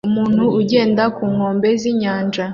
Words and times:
Umuntu 0.07 0.43
ugenda 0.59 1.03
ku 1.15 1.23
nkombe 1.33 1.69
z'inyanja 1.81 2.43